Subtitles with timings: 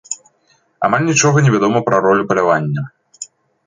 [0.87, 2.81] Амаль нічога не вядома пра ролю палявання.